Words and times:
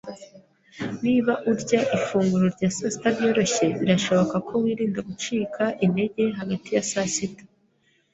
Niba 1.03 1.33
urya 1.51 1.79
ifunguro 1.97 2.45
rya 2.55 2.69
sasita 2.77 3.07
ryoroshye, 3.15 3.65
birashoboka 3.79 4.35
ko 4.47 4.53
wirinda 4.63 4.99
gucika 5.09 5.63
intege 5.85 6.23
hagati 6.39 6.69
ya 6.75 6.83
saa 6.91 7.09
sita. 7.15 7.43